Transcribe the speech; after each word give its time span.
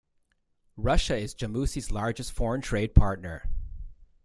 Russia 0.77 1.15
is 1.15 1.35
Jamusi's 1.35 1.91
largest 1.91 2.31
foreign 2.31 2.61
trade 2.61 2.95
partner. 2.95 3.47